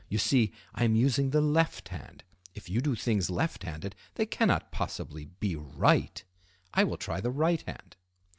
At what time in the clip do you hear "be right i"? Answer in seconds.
5.25-6.83